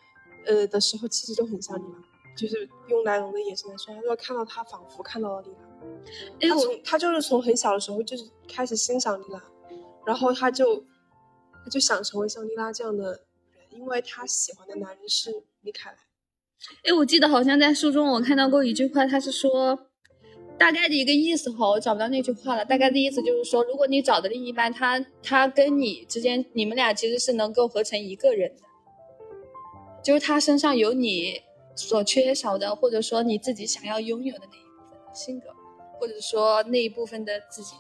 [0.45, 1.97] 呃的时候，其实都很像莉拉。
[2.37, 6.53] 就是用莱龙的眼神来说，他说看到他仿佛看到了莉拉。
[6.53, 9.43] 他从他就是从很小的时候就是开始欣赏莉拉，
[10.05, 10.85] 然后他就
[11.63, 13.11] 他就想成为像莉拉这样的
[13.53, 15.97] 人，因为他喜欢的男人是米凯莱。
[16.83, 19.87] 哎，我记得好像在书中我看到过一句话，他是说。
[20.57, 22.63] 大概的一个意思哈，我找不到那句话了。
[22.63, 28.61] 大概的意思就是说，如果你找的另一半，他他跟你之间，你们俩其实是能够合成一个人的，
[30.01, 31.41] 就是他身上有你
[31.75, 35.49] 所缺少的，或者说你自己想要拥有的那一部分性格，
[35.99, 37.75] 或者说那一部分的自己。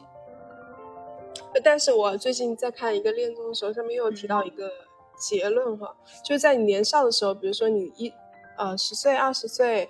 [1.63, 4.69] 但是我最近在看一个恋综的时候，上面又提到一个
[5.17, 8.11] 结论哈，就是在你年少的时候，比如说你一
[8.57, 9.89] 呃十岁、二十岁。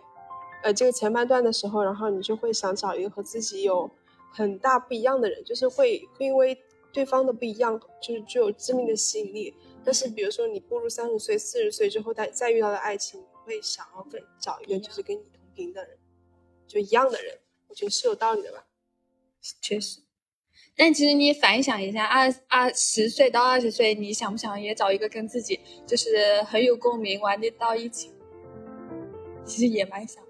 [0.65, 3.87] 呃，这个前半段的时候，然后你就会想找一个和自己有
[4.31, 6.57] 很大不一样的人，就是会会因为
[6.91, 9.53] 对方的不一样，就是具有致命的吸引力。
[9.83, 15.99] 但是，比如说你步入三十岁、四十岁之后，再再遇到的爱情，会想要跟找一个就是跟你同频的人，
[16.65, 17.37] 就一样的人。
[17.67, 18.65] 我觉得是有道理的吧？
[19.61, 19.99] 确实。
[20.75, 28.14] 但其实你反想一下，二二十岁到二十岁，你想不想也找一个跟自己就是很有共鸣、玩得到一起？
[29.45, 30.23] 其实也蛮想，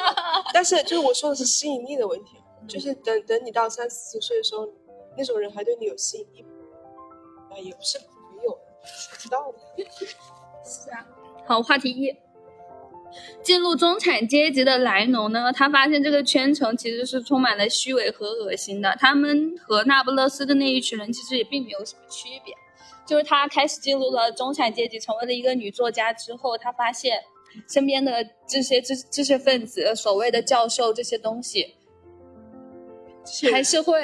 [0.54, 4.66] 但是就是我说的是吸引力的问题，就是等等你到三四十岁的时候，
[5.16, 6.42] 那种人还对你有吸引力，
[7.50, 9.84] 啊，也不是没有，不知道的。
[10.64, 11.06] 是啊，
[11.46, 12.16] 好，话题一，
[13.42, 22.54] 进入中产阶级的莱农呢，他发现这个圈层其实是充满了虚伪和恶心的，他们和那不勒斯的那一群人其实也并没有什么区别，
[23.06, 27.22] 就是他开始进入了中产阶级，成为了一个女作家之后，他发现。
[27.68, 31.74] 身边的这些知知识分子，所谓的教授这些东西，
[33.50, 34.00] 还是会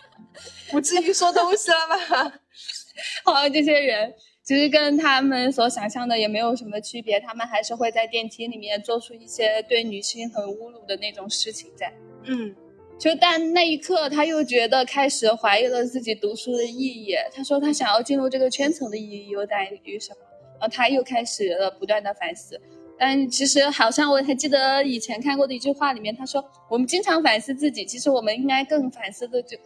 [0.70, 2.40] 不至于说东西了吧？
[3.24, 11.92] 好像这些人其实跟他们所想象的也没有什么区别，他们还是会在电梯里面做出一些对女性很侮辱的那种事情在。
[12.24, 12.54] 嗯，
[12.98, 17.14] 就但那一刻，他又觉得开始怀疑了自己读书的意义。
[17.32, 20.25] 他说他想要进入这个圈层的意义又在于什么？
[20.68, 22.60] 他又开始了不断的反思，
[22.98, 29.56] 但其实好像我还记得以前看过的一句话里面，他说我们经常反思自己，其实我们应该更反思的就，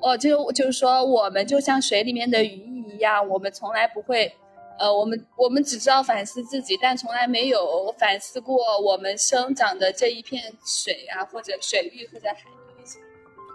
[0.00, 4.32] 哦，就就是说我们就像水里面的鱼一样，我们从来不会，
[4.78, 12.84] 呃，我们我们只知道反思自己，但从来没有反思过我们生长的这一片水啊，或者水域或者海域，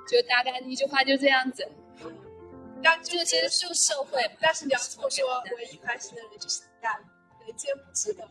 [0.10, 1.68] 就大概一句话就这样子。
[2.84, 7.00] 但这个其实就社会，但是你要这么说，唯一反省的人就是你大。
[7.48, 8.28] 人间不值得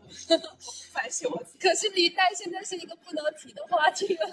[0.93, 1.59] 反省 我自己。
[1.59, 4.27] 可是李诞现在是一个不能提的话题了，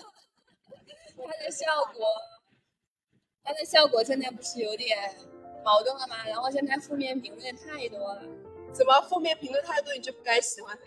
[1.17, 2.07] 他的效果，
[3.43, 5.13] 他的效果现在不是有点
[5.65, 6.25] 矛盾了吗？
[6.29, 8.23] 然后现在负面评论太多了，
[8.73, 10.79] 怎么负面评论太多你就不该喜欢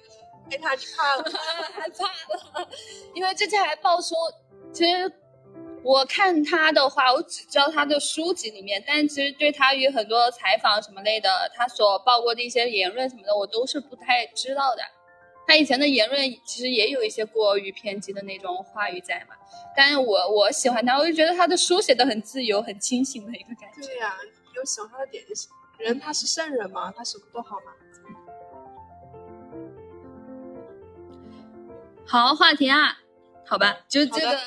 [0.50, 0.58] 他？
[0.58, 1.24] 他你怕了？
[1.74, 2.70] 害怕了，
[3.14, 4.16] 因为之前还爆出，
[4.72, 5.12] 其实。
[5.82, 14.84] 我看他的话，我只知道他的书籍里面，但其实对他与很多采访什么类的，他所报过的一些言论什么的，我都是不太知道的。
[15.48, 19.36] 他以前的言论其实也有一些过于偏激的那种话语在嘛。
[19.76, 23.88] 但是我我喜欢他，我就觉得他的书写的很自由、很清醒的一个感觉。
[23.88, 24.16] 对呀，
[24.56, 25.50] 有喜欢他的点就行。
[25.80, 27.72] 人他是圣人嘛，他什么都好嘛。
[32.06, 33.00] 好话题啊。
[33.50, 34.40] 好吧，就这个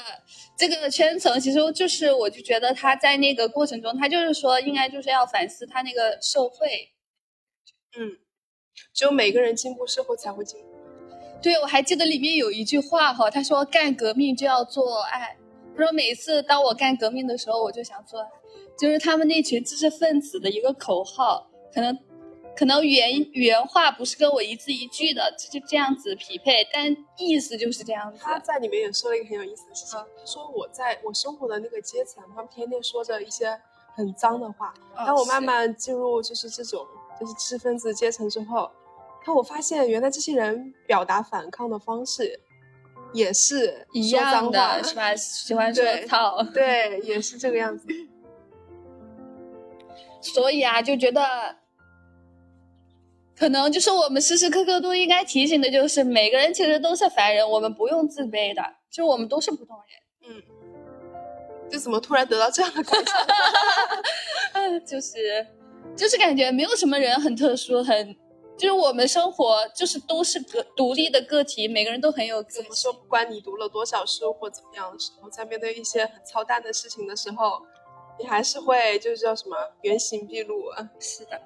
[0.57, 6.93] 这个圈层，其实就是我就觉得他在那个过程中，他就是说应该就是要反思他那个社会，
[7.99, 8.17] 嗯，
[8.95, 10.67] 只有每个人进步，社会才会进步。
[11.43, 15.37] 对，我还记得里面有一句话哈，他说干革命就要做爱，
[15.77, 18.29] 他说每次当我干革命的时候，我就想做爱，
[18.79, 21.99] 就是他们那群知识分子的一个口号，可能。
[22.55, 28.19] 可能原原话不是跟我一字一句的，就就这样子匹配，但意思就是这样子。
[28.23, 33.59] 他在里面也说了一个很有意思的事情，他说我在我生活的那个阶层，他们天天说着一些
[33.95, 34.75] 很脏的话。
[34.95, 36.87] 当我慢慢进入就是这种
[37.19, 38.71] 就是知识分子阶层之后，
[39.25, 42.39] 他我发现原来这些人表达反抗的方式
[43.15, 45.13] 也是一样的，是吧？
[45.17, 47.89] 喜欢说套，对，也是这个样子。
[50.21, 51.62] 所以啊，就觉得。
[53.37, 60.31] 可能就是我们时时刻刻都应该提醒的，就是每个人其实都是凡人，我们不用自卑的，就我们都是普通人。
[60.31, 60.43] 嗯，
[61.71, 63.13] 就怎么突然得到这样的感觉？
[64.87, 65.47] 就是，
[65.97, 68.15] 就是感觉没有什么人很特殊，很，
[68.57, 72.43] 就是我们生活就是都是个独立的个体，每个人都很有。
[72.45, 72.93] 怎么说？
[72.93, 77.61] 不管你读了多少书或怎么样的时候，在面对一些很操蛋的事情的时候，
[78.19, 80.89] 你还是会就是叫什么原形毕露啊？
[81.01, 81.41] 是的。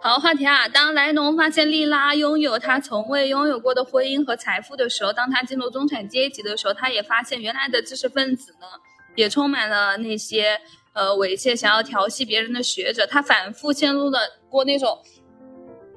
[0.00, 0.68] 好话题啊！
[0.68, 8.66] 当莱农发现莉拉拥有他从未拥有过的婚姻和财富的时候，当他进入中产阶级的时候，他也发现原来的知识分子呢，
[9.16, 10.60] 也充满了那些
[10.92, 13.04] 呃猥亵、想要调戏别人的学者。
[13.08, 15.02] 他反复陷入了过那种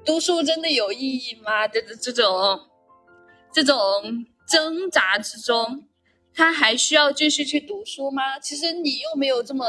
[0.03, 1.67] 读书真的有意义吗？
[1.67, 2.59] 的这种
[3.53, 3.77] 这种
[4.47, 5.87] 挣扎之中，
[6.33, 8.39] 他还需要继续去读书吗？
[8.39, 9.67] 其实你又没有这么。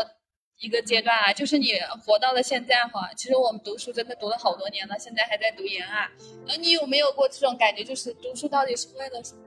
[0.62, 1.72] 一个阶段啊，就是你
[2.06, 6.08] 活到了现在哈，其实我们读书真的读了好多年了，现在还在读研啊。
[6.46, 9.42] 那你有没有过这种感觉，就是读书到底是为了什么？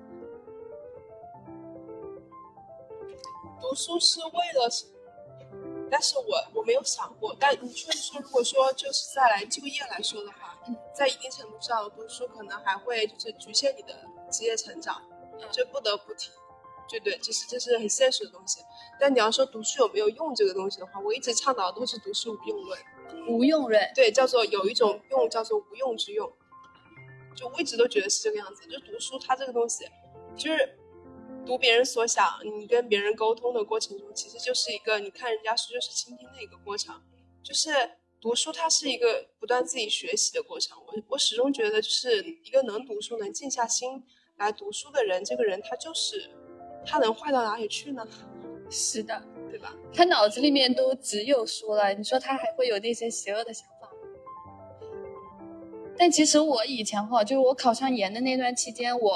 [3.62, 4.92] 读书是为了什么？
[5.90, 7.34] 但是我我没有想过。
[7.40, 10.60] 但你确实说，如果说就是再来就业来说的话，
[10.94, 13.96] 在一定程度上，读书可能还会就是局限你的
[14.30, 15.02] 职业成长，
[15.50, 16.30] 就不得不提。
[16.88, 18.60] 对对，这是这是很现实的东西。
[19.00, 22.80] 但你要说读书有没有用这个东西的话，我一直倡导的都是读书无用论。
[23.28, 26.32] 无用论，对，叫做有一种用叫做无用之用。
[27.36, 28.68] 就我一直都觉得是这个样子。
[28.68, 29.86] 就读书它这个东西，
[30.38, 30.78] 就是
[31.46, 36.96] 读别人所想，你跟别人沟通的过程中，其实就是一个你看人家书就是倾听的一个过程。
[37.44, 37.72] 就是
[38.22, 40.78] 读书它是一个不断自己学习的过程。
[40.86, 44.04] 我我始终觉得，就是一个能读书、能静下心
[44.38, 46.30] 来读书的人，这个人他就是。
[46.86, 48.06] 他能坏到哪里去呢？
[48.70, 49.74] 是的，对吧？
[49.94, 53.90] 他脑子里面都只有书了，你说他还会有那些邪恶的想法？
[55.98, 59.16] 但其实我以前哈，就是我考上研的那段期间，我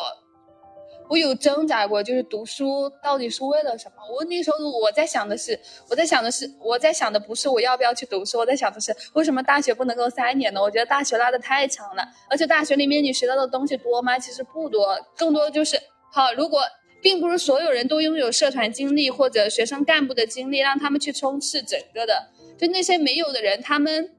[1.10, 3.96] 我有挣扎过，就是读书到底是为了什么？
[4.16, 10.62] 我那时候我在想的是，我在想的是，我在想的不是我要不要去读书，我在想的是为什么大学不能够三年呢？
[10.62, 14.20] 我觉得大学拉的太长了，而且大学里面你学到的东西多吗？
[14.20, 16.62] 其实不多，更多就是好如果。
[17.02, 22.30] 并不是所有人都拥有社团经历或者学生干部的经历，让他们去冲刺整个的。
[22.58, 24.16] 就那些没有的人，他们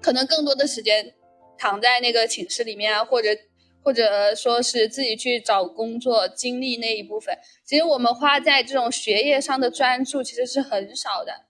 [0.00, 1.12] 可能更多的时间
[1.58, 3.36] 躺在那个寝室里面啊，或者
[3.82, 7.36] 或者说是自己去找工作，经历那一部分。
[7.64, 11.44] 其实我们花在这种学业上的专注其实是很少的。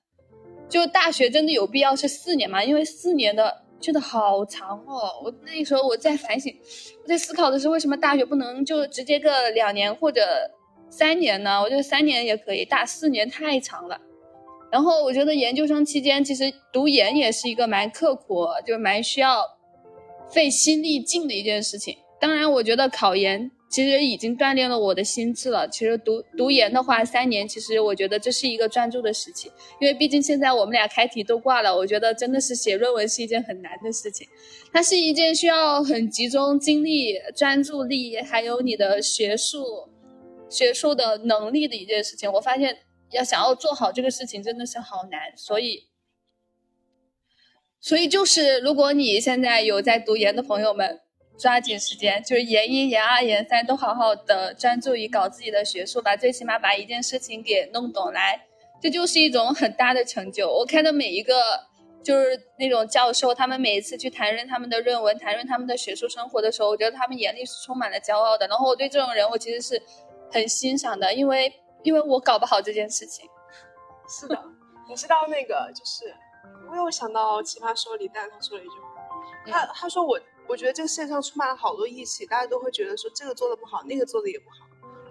[0.68, 2.62] 就大学真的有必要是四年吗？
[2.62, 5.10] 因为四年的真的好长哦。
[5.24, 6.54] 我那时候我在反省，
[7.02, 10.22] 我在思考的是为什么大学不能就直接个两年或者
[10.88, 11.60] 三年呢？
[11.60, 14.00] 我觉得三年也可以，大四年太长了。
[14.70, 19.44] 然后我觉得研究生期间其实读研也是一个蛮刻苦，就蛮需要
[20.28, 21.96] 费心力劲的一件事情。
[22.20, 23.50] 当然，我觉得考研。
[23.70, 25.68] 其实已经锻炼了我的心智了。
[25.68, 29.48] 其实读读研的话，三年，其实我觉得这是一个专注的时期，
[29.80, 34.26] 因为毕竟现在我们俩开题都挂了，我觉得真的是写论文是一件很难的事情，
[34.72, 39.88] 它是一件需要很集中精力、专注力，还有你的学术
[40.50, 42.30] 学术的能力的一件事情。
[42.32, 42.76] 我发现
[43.12, 45.32] 要想要做好这个事情，真的是好难。
[45.36, 45.84] 所以，
[47.80, 51.00] 所以就是如果你现在有在读研的朋友们。
[51.40, 58.46] 抓紧时间，就是研一、研二、研三都好好的专注于搞自己的学术吧，最起码把一件事情给弄懂来，
[58.80, 60.46] 这就是一种很大的成就。
[60.48, 61.34] 我看到每一个
[62.04, 68.46] 就是那种教授，他们每一次去谈论他们的论文、谈论他们的学术生活的时候，我觉得他们眼里是充满了骄傲的。
[68.46, 69.82] 然后我对这种人，我其实是
[70.30, 71.50] 很欣赏的，因为
[71.82, 73.26] 因为我搞不好这件事情。
[74.06, 74.38] 是的，
[74.88, 76.14] 你知道那个就是，
[76.70, 80.20] 我又想到奇葩说李诞他说了一句话，他他说我。
[80.50, 84.66] 我觉得这个世界上充满了好多义气，大家都会觉得说这个做的不好，那个做的也不好。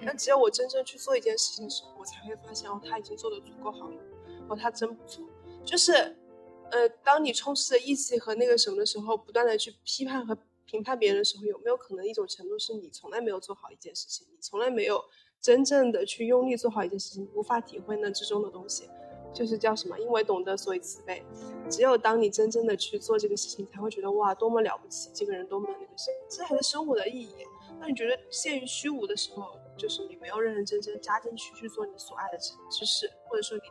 [0.06, 3.96] 但只有我真正去做一件事情的时候，我才会发现哦，他已经做的足够好了，
[4.50, 5.24] 哦，他真不错。
[5.64, 5.94] 就是，
[6.72, 15.02] 呃，当你充斥着义气和那个什么的时候，不断的去批判和评判别人的时候，有没有可能一种程度是你从来没有做好一件事情，你从来没有
[15.40, 18.90] 真正的去用力做好一件事情，无法体会那之中的东西。
[19.34, 19.98] 就是叫什么？
[20.00, 21.24] 因为懂得，所以慈悲。
[21.70, 25.10] 只有当你真正的去做这个事情，才会觉得哇，多么了不起！
[25.14, 27.36] 这个人多么那个什么，这还是生活的意义。
[27.80, 33.64] 那你觉得陷于虚无的时候，就是你没有认认真真加进去去做你所爱的知识，或者说你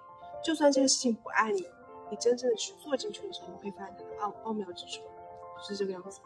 [0.42, 1.68] 就算这个事情不爱你，
[2.10, 5.02] 你真正的去做进去的时候，你会发现它的奥奥妙之处，
[5.62, 6.20] 是这个样子。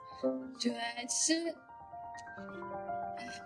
[0.61, 0.73] 对，
[1.09, 1.55] 其实。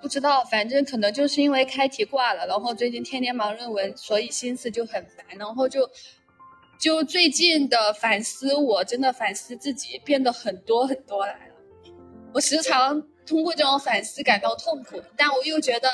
[0.01, 5.91] 不知道，反正可能就是因为开题挂了，然后最近天天忙论文，所以心思就很烦，然后就
[6.79, 11.55] 就最近的反思，我真的反思自己变得很多很多来了。
[12.35, 15.91] 我时常通过这种反思感到痛苦，但我又觉得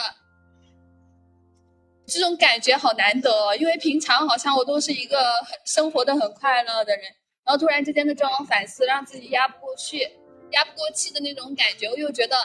[2.04, 7.04] 这种感觉好难得，因为平常好像我都是一个很生活的很快乐的人，
[7.44, 10.00] 然后突然之间的这种反思，让自己压不过去、
[10.50, 12.36] 压不过气的那种感觉，我又觉得。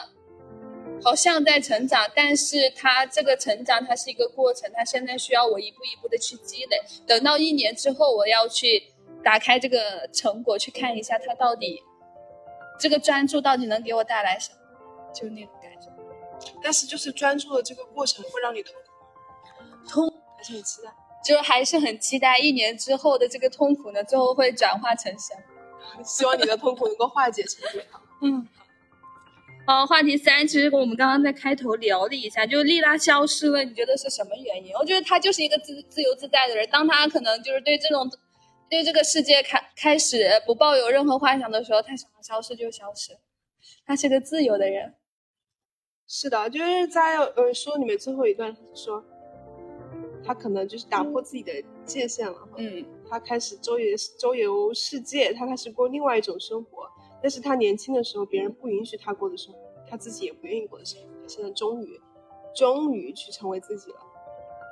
[1.02, 6.76] 好像在成长，但是他这个成长，它是一个过程，他现在需要我一步一步的去积累。
[7.06, 8.82] 等到一年之后，我要去
[9.22, 11.82] 打开这个成果，去看一下他到底
[12.78, 14.58] 这个专注到底能给我带来什么，
[15.14, 15.88] 就那种感觉。
[16.62, 18.74] 但是就是专注的这个过程会让你痛
[19.84, 20.90] 苦，痛还是很期待，
[21.24, 25.34] 就还是很期待一年之后的这个痛苦呢，最后会转化成什
[25.96, 26.02] 么？
[26.04, 28.00] 希望你的痛苦能够化解成健康。
[28.22, 28.46] 嗯。
[29.68, 34.72] 好，话题三，其实我们刚刚在开头聊了一下，就是丽拉消失了，你觉得是什么原因？
[34.72, 38.10] 我觉得她就是一个自自由自在的人，当她可能就是对这种，
[38.70, 43.12] 对这个世界开开始不抱有任何幻想的时候，她想要消失就消失，
[43.84, 44.94] 她是个自由的人。
[46.06, 49.04] 是的，就是在呃书里面最后一段说，
[50.24, 51.52] 他可能就是打破自己的
[51.84, 56.90] 界限了，嗯，他开始周游周游世界，他开始过另外一种生活。
[57.22, 62.00] 但是他年轻的时候，别人不允许他过的生活，他自己也不愿意过的生活，他现在终于，
[62.54, 63.98] 终于去成为自己了，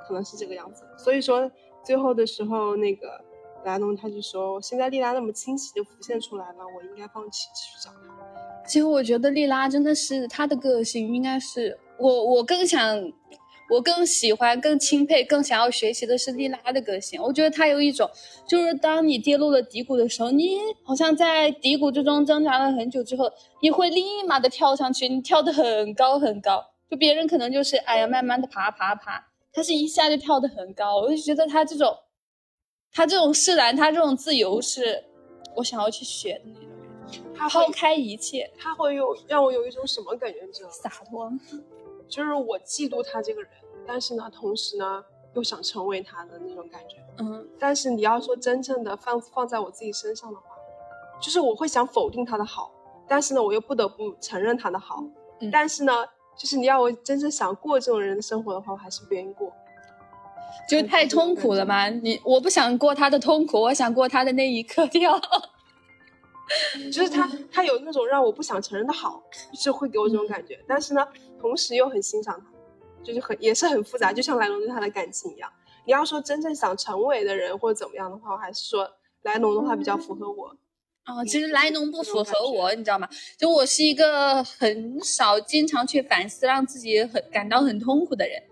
[0.06, 0.84] 可能是这个样子。
[0.96, 1.50] 所以说，
[1.84, 3.20] 最后的时候，那个
[3.64, 8.14] 莱农他就说：“现在丽拉那么清晰的浮现出来了，我应该放弃继续找他。”
[8.66, 12.80] 其实我觉得丽拉真的是她的个性，应该是我，我更想。
[13.68, 17.20] 我更喜欢、更钦佩、更想要学习的是莉拉的个性。
[17.20, 18.08] 我觉得她有一种，
[18.48, 26.64] 就是当你跌落了低谷的时候，你好像在低谷之中挣扎了很久之后，你会立马的跳上去，你跳得很高很高。
[26.88, 30.98] 就别人可能就是哎呀，慢慢的爬爬爬，他是一下就跳得很高。
[30.98, 31.92] 我就觉得他这种，
[32.92, 35.02] 他这种释然，他这种自由，是
[35.56, 40.38] 我想要去学的那种抛开一切，他会有让我有一种什么感觉？
[40.46, 40.74] 你知道吗？
[40.80, 41.32] 洒脱。
[42.08, 43.50] 就是我嫉妒他这个人，
[43.86, 46.96] 但是呢，同时呢，又想成为他的那种感觉。
[47.18, 50.44] 嗯，但是你要说真正的放放在我自己身上的话，
[51.20, 52.70] 就是我会想否定他的好，
[53.08, 55.02] 但是呢，我又不得不承认他的好。
[55.40, 55.92] 嗯，但是呢，
[56.36, 59.52] 就是你要我真正想过这种人的生活的话，我还是不愿意过，
[60.68, 61.88] 就太痛苦了嘛。
[61.88, 65.20] 你我不想过他的痛苦，我想过他的那一刻掉。
[66.92, 69.20] 就是他， 他有那种让我不想承认的好，
[69.52, 70.56] 就是会给我这种感觉。
[70.68, 71.04] 但是呢，
[71.40, 72.46] 同时又很欣赏他，
[73.06, 75.48] 就是很也是很复杂，就像莱农对他的感情一样。
[75.86, 78.90] 你要说真正想成为的人或者怎么样的话，我还是说
[79.22, 80.48] 莱农的话比较符合我。
[81.06, 83.08] 哦，其实莱农不符合我，你知道吗？
[83.38, 88.42] 就我是一个很少经常去反思，让自己很感到很痛苦的人。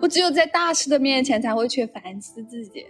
[0.00, 2.86] 我只有在大师的面前才会去反思自己。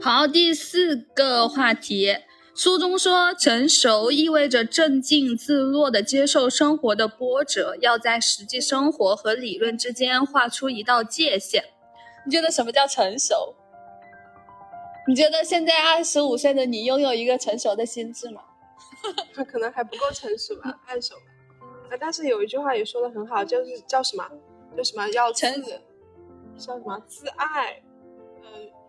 [0.00, 2.16] 好，第四个话题，
[2.62, 11.64] 书中说，成熟意味着镇静自若的接受生活的波折，要在实际生活和理论之间画出一道界限。
[12.26, 13.54] 你觉得什么叫成熟？
[15.08, 18.42] 你觉得现在二十五岁的你拥有一个成熟的心智吗？
[19.32, 21.14] 他可能还不够成熟吧，按手。
[21.88, 24.28] 啊，但是有一句话也说的很好，就是叫什么？
[24.76, 25.08] 叫什么？
[25.08, 25.50] 要成
[26.58, 27.02] 叫什么？
[27.06, 27.89] 自爱，呃，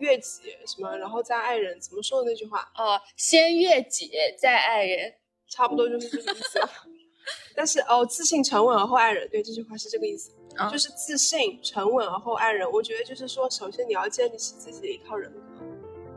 [0.02, 1.80] 悦己什么，然后再爱人。
[1.80, 2.70] 怎么说的那句话？
[2.76, 5.14] 哦，先悦己，再爱人，
[5.49, 6.60] 差不多就是这个意思。
[7.56, 10.32] 但是哦，自信、沉稳而后爱人，对，这句话是这个意思，
[10.72, 12.70] 就是自信、沉稳而后爱人。
[12.70, 15.39] 我觉得就是说，首先你要建立起自己的一套人格。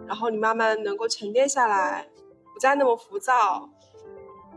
[0.07, 2.07] 然后你慢慢能够沉淀下来，
[2.53, 3.69] 不再那么浮躁，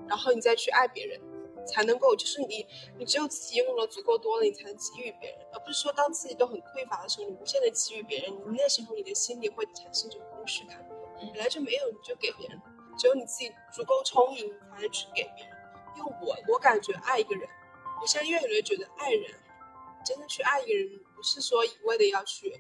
[0.08, 1.20] 然后你再去爱别人，
[1.68, 2.66] 才能够就是你，
[2.98, 10.84] 你只有自己拥有了足够多了，你才能给予别人，而不是说当自己都很匮乏的时候，你无限的给予别人，你那时候你的心里会产生一种空虚感，
[11.20, 12.60] 本来就没有你就给别人，
[12.98, 15.56] 只有你自己足够充盈，才能去给别人。
[15.98, 17.48] 因为我我感觉爱一个人，
[18.02, 19.32] 我现在越来越觉得爱人，
[20.06, 22.54] 真的去爱一个人，不是说一味的要去。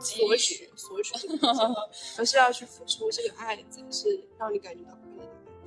[0.00, 1.48] 索取，索取这个，
[2.18, 4.96] 而是要去付出这个爱，才是让你感觉到。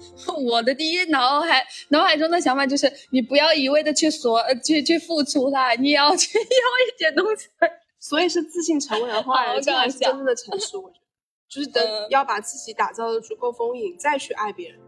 [0.44, 7.48] 我的第一脑海脑海中的想法就是，你不要一味的去索，去去付出啦，你要去要一点东西。
[8.00, 10.82] 所以是自信沉稳的话，这才是真正的成熟。
[10.82, 11.02] 我觉得，
[11.48, 14.80] 就是等要把自己打造的足够丰盈，再去爱别人。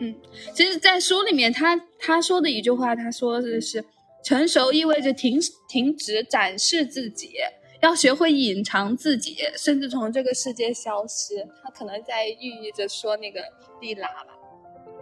[0.00, 0.14] 嗯，
[0.54, 3.84] 其实，在书里面，他他说的一句话，他说的是，
[4.24, 7.32] 成熟意味着停停止展示自己。
[7.80, 11.46] 要学会隐藏自己，甚至从这个世界消失。
[11.62, 13.40] 他可能在寓意着说那个
[13.80, 14.36] 利拉吧。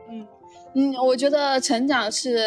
[0.08, 0.28] 嗯
[0.74, 2.38] 嗯，我觉得成长是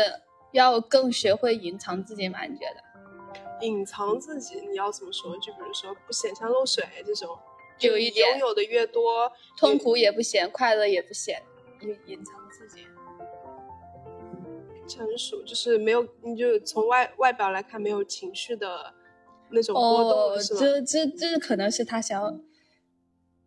[0.52, 2.44] 要更学会隐藏自己嘛？
[2.46, 3.66] 你觉得？
[3.66, 5.36] 隐藏自己，你要怎么说？
[5.40, 7.38] 就比如说不显山露水这种，
[7.80, 11.42] 有一点拥有的越多，痛苦也不显，快乐也不显，
[11.82, 12.86] 隐隐藏自己。
[14.88, 18.94] 成熟就是没有，你就从外外表来看没有情绪的。
[19.52, 22.40] 那种波动是这这这可能是他想要，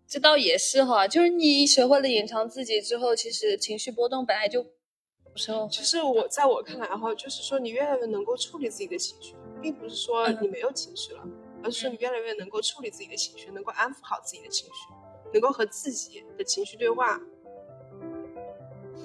[0.06, 1.06] 这倒也是哈。
[1.06, 5.52] 就是你学会了隐藏自己之后，其实情绪波动本来就不是。
[5.70, 11.22] 其实我在我看来哈，就是说你越来越能够处理自己的情绪，并不是说你没有情绪了，
[11.62, 14.92] 而是说你越来越能够处理自己的情绪，能够安抚好自己的情绪，
[15.32, 17.20] 能够和自己的情绪对话。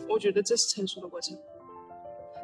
[0.10, 1.38] 我觉得这是成熟的过程。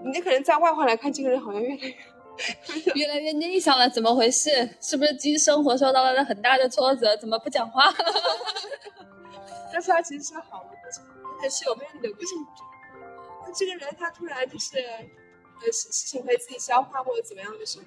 [0.06, 1.96] 你可能在外化来看，这个人好像越来越。
[2.96, 4.50] 越来越内向了，怎么回事？
[4.82, 7.16] 是不是今生活受到了很大的挫折？
[7.18, 7.94] 怎么不讲话？
[9.72, 11.04] 但是他其实是好的过程，
[11.42, 12.30] 很是有魅力的过程。
[13.46, 17.86] 那这个人他突然就是，呃，事情可以自己消化或者怎么样的时候，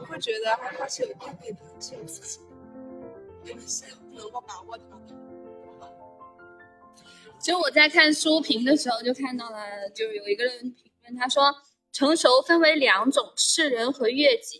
[0.00, 2.42] 我会觉得他他是有定力的，是有自信，
[3.44, 5.14] 也是不能够把握他的。
[7.38, 11.52] 其实我在看书评的时候就看到了，就有一个人评论，他说。
[11.92, 14.58] 成熟分为两种，世人和悦己。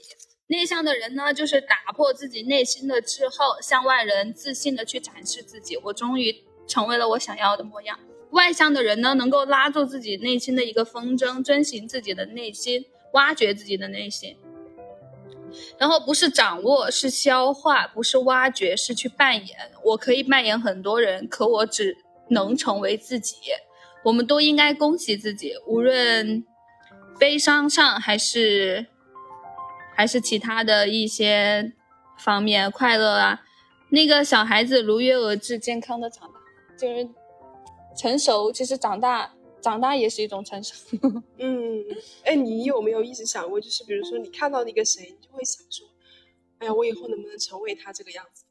[0.49, 5.74] 内向的人呢，就是打破自己内心的滞后，向外人自信的去展示自己。
[5.78, 7.99] 我终于成为了我想要的模样。
[8.33, 14.37] 外向的人呢，能够拉住自己内心的一个风筝，遵循自己的内心，挖掘自己的内心。
[15.78, 19.57] 然后不是掌握，是消化；不是挖掘，是去扮演。
[19.83, 21.97] 我可以扮演很多人，可我只
[22.28, 23.37] 能成为自己。
[24.05, 26.45] 我们都应该恭喜自己，无论。
[27.23, 28.89] 悲伤上还是
[29.95, 31.73] 还是其他的一些
[32.18, 33.45] 方面快乐啊，
[33.91, 36.41] 那个小孩子如约而至，健康的长大，
[36.77, 37.09] 就是
[37.97, 38.51] 成熟。
[38.51, 40.75] 其实长大长大也是一种成熟。
[41.39, 41.85] 嗯，
[42.25, 45.87] 哎，你有没有一直想过，就是比如说你看到那个谁，你就会想说，
[46.59, 48.47] 哎呀，我以后能不能成为他这个样子？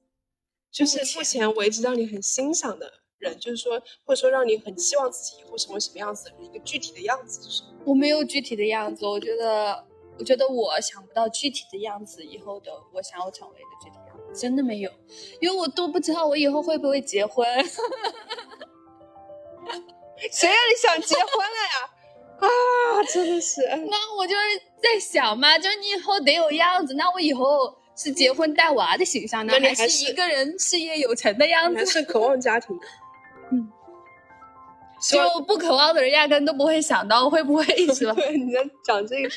[0.72, 3.01] 就是目前为止让你很欣赏的。
[3.22, 9.86] 人就是说，或者说让你很希望自己以后成为什么样子的一个具体的样子，就是我没有具体的样子，我觉得，
[10.20, 14.92] 我觉得我想不到具体的样子，以后的我想要成为的具体样子，真的没有，
[15.40, 17.48] 因为我都不知道我以后会不会结婚。
[20.32, 21.90] 谁让你想结婚了呀？
[22.42, 22.48] 啊，
[23.12, 23.62] 真的是。
[23.90, 24.40] 那我就是
[24.82, 31.78] 在想嘛，就是你以后得有样子，那我以后是结婚带娃的形象呢，还是一个人事业有成的样子？
[31.78, 32.80] 还是渴望家庭
[33.52, 33.82] 的？
[35.02, 38.06] 就不渴望的人压根都不会想到会不会一直。
[38.14, 39.30] 对，你在讲这个，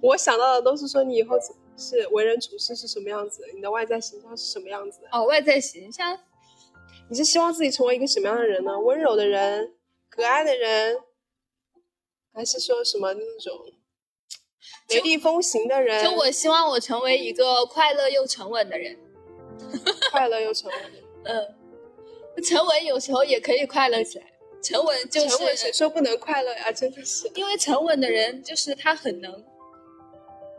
[0.00, 1.36] 我想到的都是说你以后
[1.76, 5.00] 是为人处事是什么样子，你的外在形象是什么样子。
[5.10, 6.18] 哦，外在形象，
[7.10, 8.78] 你是希望自己成为一个什么样的人呢？
[8.80, 9.74] 温柔的人，
[10.08, 10.96] 可爱的人，
[12.32, 13.52] 还是说什么那种
[14.88, 16.02] 雷厉风行的人？
[16.02, 18.98] 就我希望我成为一个快乐又沉稳的人。
[20.10, 20.78] 快乐又沉稳。
[21.24, 21.54] 嗯，
[22.44, 24.26] 沉稳有时候也可以快乐起来。
[24.62, 26.70] 沉稳就是沉稳，谁说不能快乐呀？
[26.70, 29.44] 真的是，因为沉稳的人就是他很能，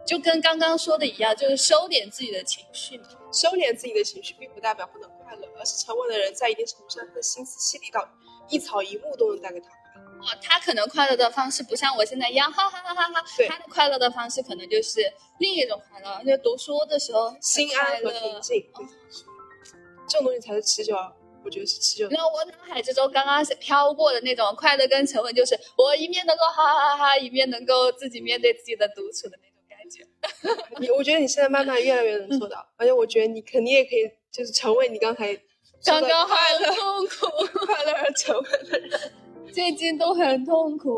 [0.06, 3.06] 就跟刚刚说的一样，就是收敛自己的情绪嘛。
[3.32, 8.06] 收敛自己的情绪，并不代表不能快乐，而是沉稳的人在一定程度上，他的心思细腻到
[8.50, 10.18] 一草一木都能带给他快乐。
[10.20, 13.24] 哦，他可能快乐的方式不像我现在一样，哈哈哈哈哈。
[13.38, 15.02] 对他的快乐的方式可能就是
[15.40, 18.84] 另一种快乐，就读书的时候心安和平静，哦
[20.10, 20.94] 这种东西才是持久，
[21.44, 22.24] 我觉得是持久那。
[22.26, 30.06] 我脑海之中刚刚是飘过的那种快乐跟沉稳，就是我一面能够哈哈哈哈，一面能够自己面对自己的独处的那种感觉。
[30.80, 35.36] 你，我觉得你现在慢慢越来越能做到， 而且我觉得你肯定也可以，就是成为你刚才
[35.86, 37.28] 刚刚好快乐、痛苦，
[37.66, 39.12] 快乐而沉稳的人。
[39.52, 40.90] 最近都很痛苦。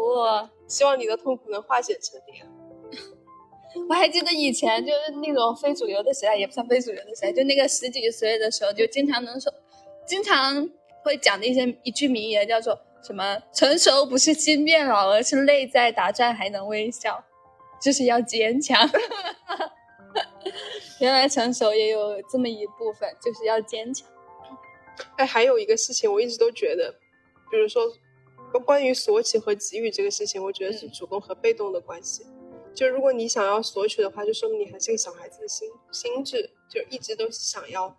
[0.68, 2.44] 希望你的痛苦能化险成莲。
[3.88, 9.54] 我还记得以前就是那种非主流的时代，也不算非主流的时代，就那个十几岁的时候，就经常能说，
[10.06, 10.70] 经常
[11.04, 17.24] 会讲的一些一句名言，叫做什么“成熟不是心变老，而是内在打转还能微笑”，
[17.82, 18.78] 就是要坚强。
[21.00, 24.08] 原来成熟也有这么一部分，就是要坚强。
[25.18, 26.94] 哎，还有一个事情，我一直都觉得，
[27.52, 27.84] 比如说
[28.66, 32.26] 关于索取和给予这个事情，我觉得是主动和被动的关系。
[32.74, 37.98] 就如果你想要索取的话，就说明你还是个小孩子的心心智，就一直都想要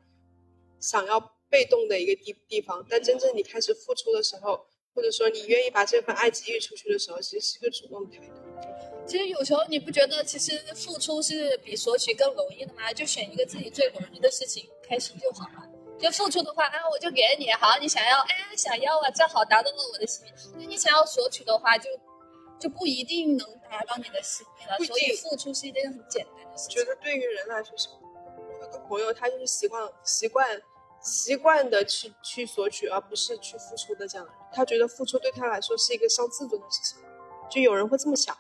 [0.80, 1.20] 想要
[1.56, 2.84] 被动的一个地地方。
[2.86, 4.60] 但真正你开始付出的时候，
[4.94, 8.34] 或者说你愿意把这份爱给予出去的时候，其实是个主动的态度。
[9.06, 12.92] 其实有时候你不觉得，其实付出是比索取更容易的吗？
[12.92, 15.66] 就选一个自己最容易的事情开始就好了。
[15.98, 20.30] 就付出的话啊，我就给你，好，你想要，哎呀，想要啊，正好达到了我的心意。
[20.58, 21.88] 那你想要索取的话，就
[22.60, 24.76] 就不一定能达到你的心意了。
[24.84, 26.76] 所以付出是一件很简单的事情。
[26.76, 27.88] 觉得对于人来说是，
[28.60, 30.60] 有个朋友他就是习惯习惯
[31.06, 34.40] 习惯的去去索取，而不是去付出的这样的人。
[34.52, 36.98] 他觉得付出对他来说是一个伤自尊的事情，
[37.48, 38.36] 就有人会这么想。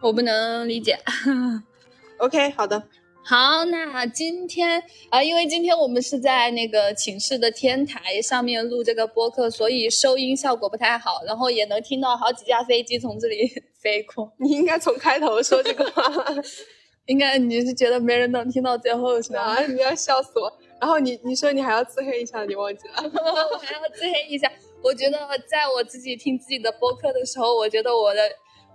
[0.00, 0.96] 我不能理解。
[2.18, 2.88] OK，好的，
[3.24, 13.52] 好，那今天啊、呃因为今天我们是在那个寝室的天台上面录这个播客，所以收音效果不太好，然后也能听到好几架飞机从这里
[13.82, 14.32] 飞过。
[14.38, 16.02] 你应该从开头说这个话。
[17.06, 19.40] 应该你是觉得没人能听到最后是吧？
[19.40, 20.58] 啊，你要笑死我！
[20.80, 22.94] 然后你你说你还要自黑一下，你忘记了？
[23.52, 24.50] 我还要自黑一下。
[24.82, 25.18] 我觉得
[25.48, 28.22] 在我自己听自己的播客的时候，我觉得我的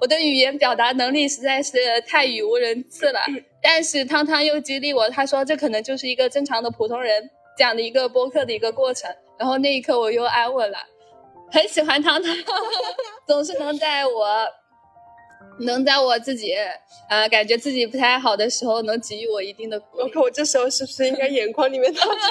[0.02, 1.78] 我的语言表达能力实在是
[2.08, 3.22] 太语无伦次了。
[3.62, 9.10] 但是汤汤又激励我，他说这可能就是一个正常的普通人讲的一个播客的一个过程。
[9.40, 10.78] 然后那一刻我又安稳了，
[11.52, 12.36] 很喜欢汤汤，
[13.26, 14.46] 总是能在我
[15.60, 16.54] 能在我自己
[17.10, 20.04] 呃感觉自己不太好的时候，能给予我一定的鼓励。
[20.04, 22.22] 我看我这时候是不是应该眼眶里面 淌着？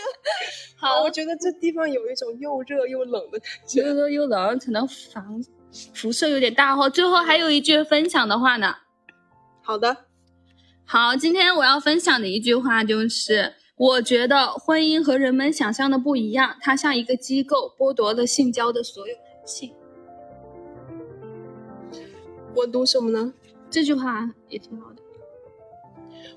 [0.76, 3.82] 好，我觉得这地方有一种又热又冷的感觉。
[3.82, 5.42] 又热又冷，可能防
[5.94, 6.88] 辐射有点大哈。
[6.88, 8.74] 最后还有一句分享的话呢。
[9.62, 9.96] 好的，
[10.84, 19.74] 好，今天我要分享的一句话就是，我觉得婚姻和人们想象的不一样，它像一个机构，剥夺了性交的所有人性。
[22.56, 23.34] 我读什么呢？
[23.70, 25.02] 这句话也挺好的。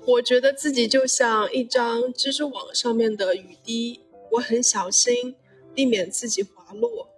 [0.06, 4.00] 我觉得自己就像一张蜘蛛网上面的雨滴，
[4.32, 5.36] 我很小心，
[5.74, 7.08] 避免自己滑落。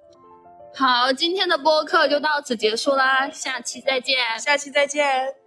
[0.74, 4.16] 好，今天的播客就到此结束啦，下期再见。
[4.38, 5.39] 下期再见。